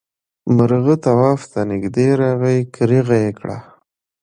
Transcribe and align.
مرغه 0.55 0.95
تواب 1.05 1.39
ته 1.51 1.59
نږدې 1.71 2.07
راغی 2.21 2.59
کريغه 2.75 3.15
یې 3.23 3.31
کړه. 3.39 3.57